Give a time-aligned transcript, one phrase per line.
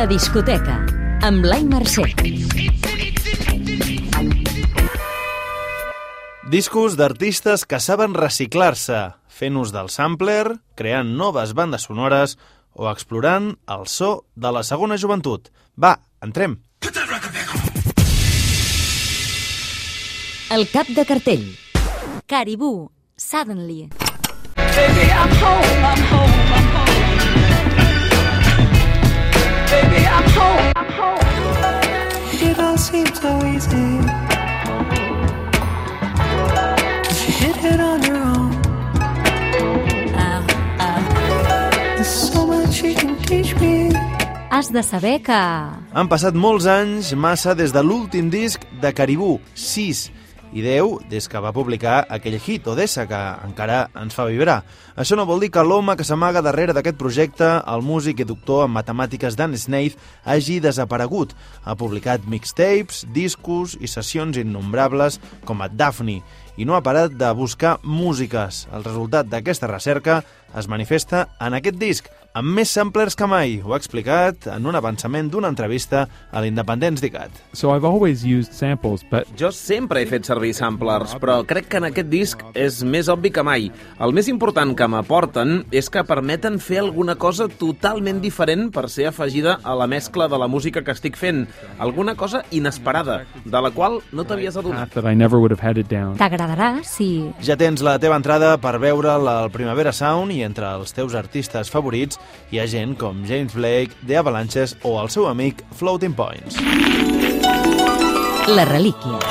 [0.00, 0.78] La discoteca,
[1.28, 2.06] amb Blai Mercè.
[6.48, 12.38] Discos d'artistes que saben reciclar-se, fent ús del sampler, creant noves bandes sonores
[12.72, 15.52] o explorant el so de la segona joventut.
[15.76, 15.92] Va,
[16.24, 16.56] entrem!
[20.48, 21.48] El cap de cartell.
[22.24, 22.88] Caribú,
[23.20, 23.90] Suddenly.
[24.56, 26.39] Baby, I'm home, I'm home, I'm home.
[38.10, 41.94] Did it on your own.
[41.96, 43.90] There's so much you can teach me.
[44.50, 45.32] Has de saber que...
[45.92, 50.10] Han passat molts anys, massa, des de l'últim disc de Caribú, 6,
[50.52, 54.60] i 10 des que va publicar aquell hit, Odessa, que encara ens fa vibrar.
[54.98, 58.66] Això no vol dir que l'home que s'amaga darrere d'aquest projecte, el músic i doctor
[58.66, 61.36] en matemàtiques Dan Snaith, hagi desaparegut.
[61.64, 66.20] Ha publicat mixtapes, discos i sessions innombrables com a Daphne,
[66.60, 68.66] i no ha parat de buscar músiques.
[68.76, 70.20] El resultat d'aquesta recerca
[70.58, 73.56] es manifesta en aquest disc, amb més samplers que mai.
[73.64, 77.30] Ho ha explicat en un avançament d'una entrevista a l'Independents Dicat.
[77.54, 81.80] So I've always used samples, but Jo sempre he fet servir samplers, però crec que
[81.80, 83.70] en aquest disc és més obvi que mai.
[84.02, 89.08] El més important que m'aporten és que permeten fer alguna cosa totalment diferent per ser
[89.10, 91.46] afegida a la mescla de la música que estic fent.
[91.78, 94.90] Alguna cosa inesperada, de la qual no t'havies adonat.
[96.49, 97.30] that T'agradarà si...
[97.46, 101.70] Ja tens la teva entrada per veure'l al Primavera Sound i entre els teus artistes
[101.70, 102.18] favorits
[102.50, 106.58] hi ha gent com James Blake, The Avalanches o el seu amic Floating Points.
[108.50, 109.22] La relíquia.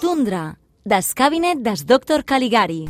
[0.00, 0.44] Tundra,
[0.86, 2.22] des Cabinet des Dr.
[2.22, 2.84] Caligari.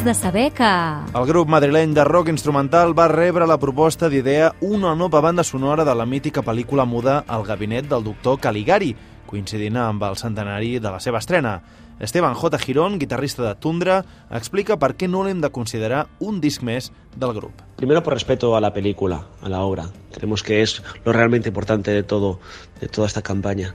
[0.00, 0.64] Has de saber que...
[0.64, 5.84] El grup madrileny de rock instrumental va rebre la proposta d'idea una nova banda sonora
[5.84, 8.94] de la mítica pel·lícula muda El gabinet del doctor Caligari,
[9.28, 11.52] coincidint amb el centenari de la seva estrena.
[12.00, 12.62] Esteban J.
[12.64, 13.98] Girón, guitarrista de Tundra,
[14.32, 17.60] explica per què no l'hem de considerar un disc més del grup.
[17.76, 19.90] Primero por respeto a la película, a la obra.
[20.16, 22.40] Creemos que es lo realmente importante de todo,
[22.80, 23.74] de toda esta campaña.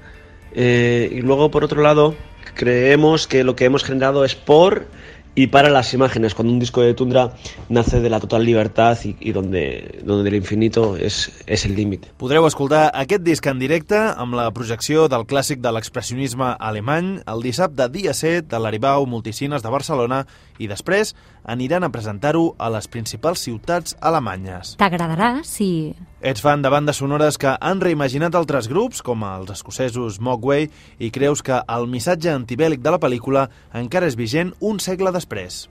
[0.53, 2.15] Eh, y luego, por otro lado,
[2.55, 4.87] creemos que lo que hemos generado es por
[5.35, 7.33] y para las imágenes, cuando un disco de Tundra
[7.67, 12.07] nace de la total libertad y, y donde, donde el infinito es, es el límite.
[12.17, 17.43] Podreu escoltar aquest disc en directe amb la projecció del clàssic de l'expressionisme alemany el
[17.43, 20.23] dissabte dia 7 a l'Aribau Multicines de Barcelona
[20.57, 21.13] i després
[21.43, 24.77] aniran a presentar-ho a les principals ciutats alemanyes.
[24.79, 25.93] T'agradarà si...
[26.25, 30.63] Ets fan de bandes sonores que han reimaginat altres grups, com els escocesos Mogwai,
[30.97, 33.43] i creus que el missatge antibèl·lic de la pel·lícula
[33.77, 35.67] encara és vigent un segle després.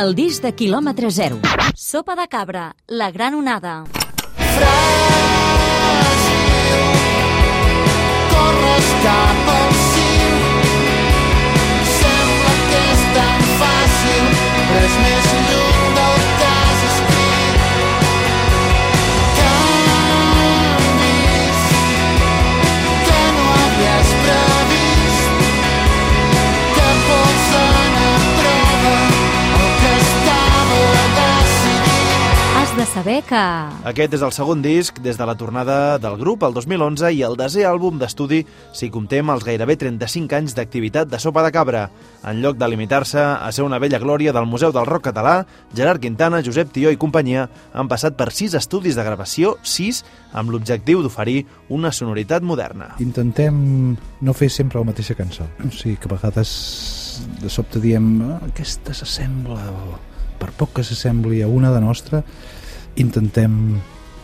[0.00, 1.42] El disc de quilòmetre zero.
[1.76, 3.82] Sopa de cabra, la gran onada.
[8.32, 9.45] corres cap
[32.96, 33.38] saber que...
[33.90, 37.34] Aquest és el segon disc des de la tornada del grup el 2011 i el
[37.36, 38.38] desè àlbum d'estudi
[38.72, 41.82] si comptem els gairebé 35 anys d'activitat de Sopa de Cabra.
[42.24, 45.34] En lloc de limitar-se a ser una vella glòria del Museu del Rock Català,
[45.76, 47.44] Gerard Quintana, Josep Tió i companyia
[47.76, 50.00] han passat per sis estudis de gravació, sis
[50.32, 52.94] amb l'objectiu d'oferir una sonoritat moderna.
[53.04, 53.56] Intentem
[54.24, 55.44] no fer sempre la mateixa cançó.
[55.60, 56.56] O sigui, que a vegades
[57.44, 60.04] de sobte diem ah, aquesta s'assembla, o
[60.40, 62.24] per poc que s'assembli a una de nostra,
[62.96, 63.76] intentem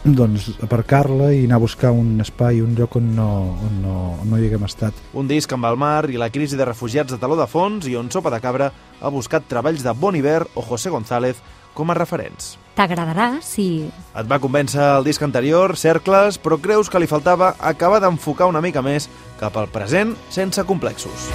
[0.03, 3.29] doncs, aparcar-la i anar a buscar un espai, un lloc on no,
[3.63, 4.99] on no, on no hi haguem estat.
[5.15, 7.97] Un disc amb el mar i la crisi de refugiats de taló de fons i
[7.99, 11.39] on Sopa de Cabra ha buscat treballs de Bon Iver o José González
[11.75, 12.57] com a referents.
[12.77, 13.87] T'agradarà si...
[14.17, 18.65] Et va convèncer el disc anterior, Cercles, però creus que li faltava acabar d'enfocar una
[18.65, 19.09] mica més
[19.41, 21.31] cap al present sense complexos.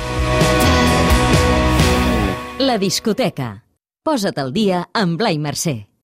[2.58, 3.54] La discoteca.
[4.04, 5.97] Posa't al dia amb Blai Mercè.